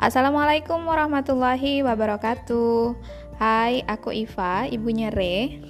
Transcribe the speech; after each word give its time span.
Assalamualaikum 0.00 0.88
warahmatullahi 0.88 1.84
wabarakatuh. 1.84 2.96
Hai, 3.36 3.84
aku 3.84 4.08
Iva, 4.16 4.64
ibunya 4.64 5.12
Re. 5.12 5.60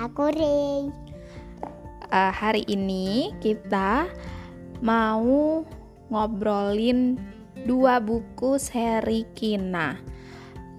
Aku 0.00 0.32
Rey. 0.32 0.88
Uh, 2.08 2.32
hari 2.32 2.64
ini 2.64 3.36
kita 3.44 4.08
mau 4.80 5.68
ngobrolin 6.08 7.20
dua 7.68 8.00
buku 8.00 8.56
seri 8.56 9.28
Kina. 9.36 10.00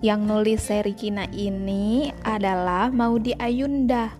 Yang 0.01 0.21
nulis 0.25 0.61
seri 0.65 0.97
Kina 0.97 1.29
ini 1.29 2.09
adalah 2.25 2.89
Maudi 2.89 3.37
Ayunda. 3.37 4.17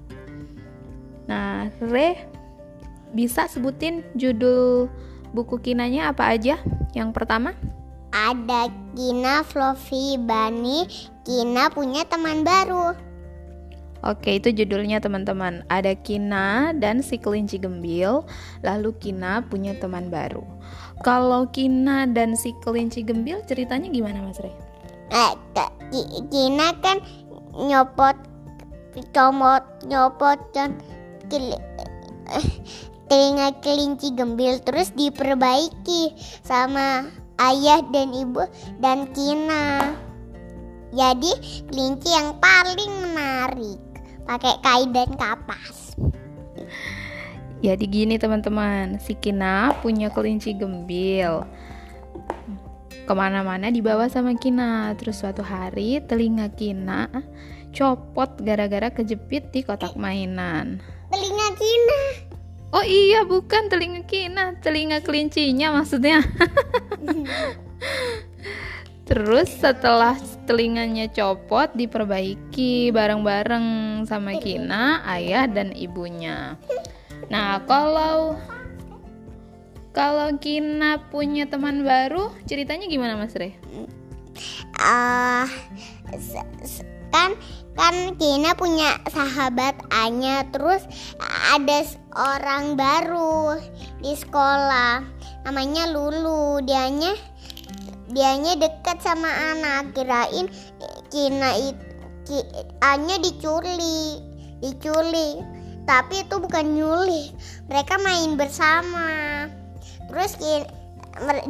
Nah, 1.26 1.74
Re 1.90 2.22
bisa 3.18 3.50
sebutin 3.50 4.06
judul 4.14 4.94
buku 5.34 5.58
Kinanya 5.58 6.14
apa 6.14 6.30
aja? 6.30 6.62
Yang 6.94 7.18
pertama? 7.18 7.58
Ada 8.10 8.74
Kina, 8.98 9.46
Fluffy, 9.46 10.18
Bunny. 10.18 10.90
Kina 11.26 11.70
punya 11.70 12.06
teman 12.10 12.42
baru. 12.42 12.98
Oke, 14.00 14.40
itu 14.40 14.56
judulnya 14.56 15.04
teman-teman. 15.04 15.68
Ada 15.68 15.92
Kina 16.00 16.72
dan 16.72 17.04
si 17.04 17.20
kelinci 17.20 17.60
gembil, 17.60 18.24
lalu 18.64 18.96
Kina 18.96 19.44
punya 19.44 19.76
teman 19.76 20.08
baru. 20.08 20.42
Kalau 21.04 21.52
Kina 21.52 22.08
dan 22.08 22.34
si 22.40 22.56
kelinci 22.64 23.04
gembil 23.04 23.44
ceritanya 23.44 23.92
gimana 23.92 24.24
Mas 24.24 24.40
Rey? 24.40 24.56
Eh, 25.12 25.36
Kina 26.32 26.74
kan 26.80 27.04
nyopot 27.60 28.16
comot 29.12 29.64
nyopot 29.86 30.40
dan 30.56 30.80
telinga 33.10 33.50
kelinci 33.62 34.14
gembil 34.14 34.62
terus 34.62 34.94
diperbaiki 34.94 36.14
sama 36.46 37.10
ayah 37.40 37.82
dan 37.90 38.12
ibu 38.12 38.44
dan 38.84 39.08
Kina. 39.16 39.96
Jadi 40.90 41.32
kelinci 41.70 42.10
yang 42.10 42.36
paling 42.42 42.94
menarik 43.06 43.80
pakai 44.26 44.56
kain 44.62 44.90
dan 44.94 45.10
kapas. 45.18 45.94
Jadi 47.60 47.86
gini 47.92 48.16
teman-teman, 48.16 49.04
si 49.04 49.14
Kina 49.20 49.76
punya 49.84 50.08
kelinci 50.08 50.56
gembil. 50.56 51.44
Ke 53.04 53.14
mana-mana 53.18 53.74
dibawa 53.74 54.08
sama 54.08 54.38
Kina. 54.38 54.96
Terus 54.96 55.20
suatu 55.20 55.44
hari 55.44 56.00
telinga 56.06 56.48
Kina 56.54 57.10
copot 57.70 58.34
gara-gara 58.42 58.90
kejepit 58.90 59.54
di 59.54 59.62
kotak 59.62 59.94
mainan. 59.94 60.82
Telinga 61.12 61.48
Kina. 61.58 62.29
Oh 62.70 62.86
iya, 62.86 63.26
bukan 63.26 63.66
telinga 63.66 64.06
Kina, 64.06 64.54
telinga 64.62 65.02
kelincinya 65.02 65.82
maksudnya. 65.82 66.22
Terus 69.10 69.50
setelah 69.50 70.14
telinganya 70.46 71.10
copot 71.10 71.74
diperbaiki 71.74 72.94
bareng-bareng 72.94 73.66
sama 74.06 74.38
Kina, 74.38 75.02
ayah 75.10 75.50
dan 75.50 75.74
ibunya. 75.74 76.62
Nah, 77.34 77.58
kalau 77.66 78.38
kalau 79.98 80.38
Kina 80.38 81.10
punya 81.10 81.50
teman 81.50 81.82
baru, 81.82 82.30
ceritanya 82.46 82.86
gimana 82.86 83.18
Mas 83.18 83.34
Re? 83.34 83.58
Uh, 84.78 85.50
kan 87.10 87.36
kan 87.78 88.16
Kina 88.18 88.54
punya 88.56 88.98
sahabat 89.10 89.78
Anya. 89.94 90.48
Terus 90.50 90.84
ada 91.54 91.80
orang 92.16 92.76
baru 92.80 93.60
di 94.02 94.14
sekolah. 94.16 95.06
Namanya 95.46 95.90
Lulu. 95.90 96.64
Dianya 96.66 97.14
dianya 98.10 98.58
dekat 98.58 99.02
sama 99.02 99.30
anak. 99.56 99.94
Kirain 99.94 100.48
Kina 101.14 101.56
itu 101.58 102.42
Anya 102.86 103.18
diculik 103.18 104.22
diculik 104.60 105.42
tapi 105.90 106.22
itu 106.22 106.38
bukan 106.38 106.78
nyulik 106.78 107.34
mereka 107.66 107.98
main 107.98 108.38
bersama. 108.38 109.10
Terus 110.06 110.38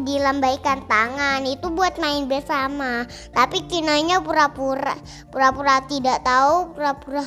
dilambaikan 0.03 0.87
tangan 0.87 1.43
itu 1.45 1.67
buat 1.71 1.99
main 1.99 2.25
bersama. 2.25 3.05
Tapi 3.35 3.65
kinanya 3.67 4.23
pura-pura 4.23 4.95
pura-pura 5.29 5.83
tidak 5.85 6.23
tahu 6.23 6.73
pura-pura 6.73 7.25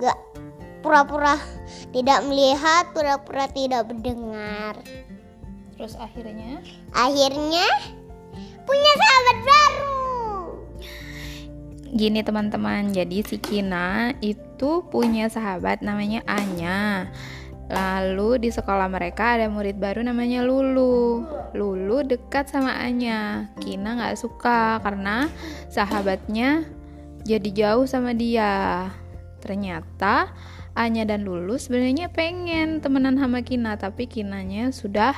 gak 0.00 0.18
pura-pura 0.80 1.34
tidak 1.90 2.22
melihat 2.28 2.90
pura-pura 2.92 3.46
tidak 3.50 3.88
mendengar. 3.88 4.74
Terus 5.76 5.94
akhirnya? 6.00 6.64
Akhirnya 6.96 7.66
punya 8.64 8.92
sahabat 8.96 9.38
baru. 9.44 10.04
Gini 11.96 12.20
teman-teman. 12.24 12.92
Jadi 12.96 13.24
si 13.24 13.36
Kina 13.36 14.16
itu 14.24 14.84
punya 14.88 15.28
sahabat 15.28 15.84
namanya 15.84 16.24
Anya 16.24 17.12
Lalu 17.66 18.46
di 18.46 18.50
sekolah 18.54 18.86
mereka 18.86 19.34
ada 19.34 19.50
murid 19.50 19.82
baru 19.82 20.06
namanya 20.06 20.46
Lulu. 20.46 21.26
Lulu 21.50 22.06
dekat 22.06 22.46
sama 22.46 22.78
Anya. 22.78 23.50
Kina 23.58 23.98
nggak 23.98 24.18
suka 24.18 24.78
karena 24.86 25.26
sahabatnya 25.66 26.62
jadi 27.26 27.50
jauh 27.50 27.90
sama 27.90 28.14
dia. 28.14 28.86
Ternyata 29.42 30.30
Anya 30.78 31.08
dan 31.08 31.26
Lulu 31.26 31.58
sebenarnya 31.58 32.06
pengen 32.14 32.78
temenan 32.78 33.18
sama 33.18 33.42
Kina, 33.42 33.74
tapi 33.74 34.06
Kinanya 34.06 34.70
sudah 34.70 35.16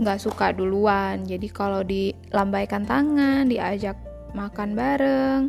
nggak 0.00 0.20
suka 0.22 0.56
duluan. 0.56 1.28
Jadi 1.28 1.48
kalau 1.52 1.84
dilambaikan 1.84 2.88
tangan, 2.88 3.44
diajak 3.44 3.98
makan 4.32 4.72
bareng, 4.78 5.42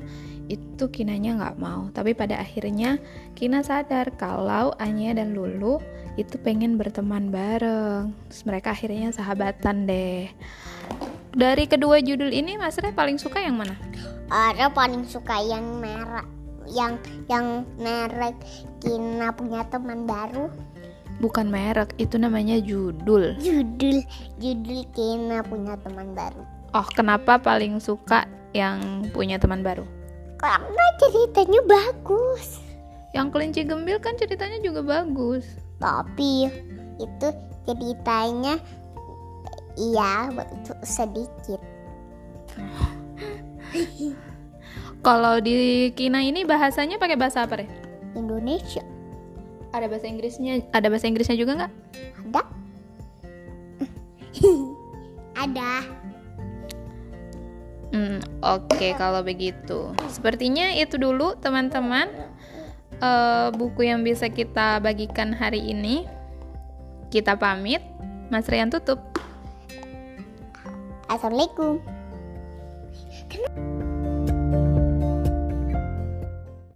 itu 0.52 0.92
Kinanya 0.92 1.40
nggak 1.40 1.58
mau. 1.64 1.88
Tapi 1.96 2.12
pada 2.12 2.44
akhirnya 2.44 3.00
Kina 3.32 3.64
sadar 3.64 4.12
kalau 4.20 4.76
Anya 4.76 5.16
dan 5.16 5.32
Lulu 5.32 5.80
itu 6.20 6.36
pengen 6.44 6.76
berteman 6.76 7.32
bareng. 7.32 8.12
Terus 8.28 8.44
mereka 8.44 8.76
akhirnya 8.76 9.16
sahabatan 9.16 9.88
deh. 9.88 10.28
Dari 11.32 11.64
kedua 11.64 12.04
judul 12.04 12.36
ini 12.36 12.60
Mas 12.60 12.76
Re 12.76 12.92
paling 12.92 13.16
suka 13.16 13.40
yang 13.40 13.56
mana? 13.56 13.80
Ada 14.28 14.68
paling 14.76 15.08
suka 15.08 15.40
yang 15.40 15.80
merah. 15.80 16.28
Yang 16.68 17.00
yang 17.32 17.64
merek 17.80 18.36
Kina 18.84 19.32
punya 19.32 19.64
teman 19.72 20.04
baru. 20.04 20.52
Bukan 21.22 21.54
merek, 21.54 21.94
itu 22.02 22.18
namanya 22.18 22.58
judul. 22.58 23.38
Judul, 23.38 24.02
judul 24.42 24.80
Kina 24.92 25.46
punya 25.46 25.78
teman 25.80 26.18
baru. 26.18 26.44
Oh, 26.74 26.88
kenapa 26.98 27.38
paling 27.38 27.78
suka 27.78 28.26
yang 28.58 29.06
punya 29.14 29.38
teman 29.38 29.62
baru? 29.62 30.01
Karena 30.42 30.86
ceritanya 30.98 31.62
bagus. 31.70 32.60
Yang 33.14 33.28
kelinci 33.32 33.62
gembil 33.64 34.02
kan 34.02 34.18
ceritanya 34.18 34.58
juga 34.66 34.82
bagus. 34.82 35.46
Tapi 35.78 36.50
itu 36.98 37.28
ceritanya 37.70 38.58
iya 39.78 40.34
sedikit. 40.82 41.62
Kalau 45.02 45.42
di 45.42 45.90
Kina 45.98 46.22
ini 46.22 46.46
bahasanya 46.46 47.02
pakai 47.02 47.18
bahasa 47.18 47.46
apa 47.46 47.62
deh? 47.62 47.70
Indonesia. 48.14 48.86
Ada 49.72 49.88
bahasa 49.88 50.06
Inggrisnya? 50.06 50.62
Ada 50.76 50.88
bahasa 50.92 51.08
Inggrisnya 51.08 51.38
juga 51.40 51.52
nggak? 51.58 51.74
Ada. 52.28 52.44
Ada. 55.48 55.72
Oke, 58.42 58.98
kalau 58.98 59.22
begitu, 59.22 59.94
sepertinya 60.10 60.74
itu 60.74 60.98
dulu 60.98 61.38
teman-teman 61.38 62.10
uh, 62.98 63.54
buku 63.54 63.86
yang 63.86 64.02
bisa 64.02 64.30
kita 64.34 64.82
bagikan 64.82 65.30
hari 65.34 65.62
ini. 65.62 66.10
Kita 67.14 67.38
pamit, 67.38 67.84
Mas 68.34 68.48
Rian 68.50 68.72
tutup. 68.74 68.98
Assalamualaikum. 71.12 71.84